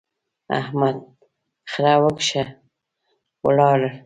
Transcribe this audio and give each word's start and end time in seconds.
احمد 0.59 0.97
خړه 1.71 1.93
وکښه، 2.03 2.43
ولاړ. 3.45 3.79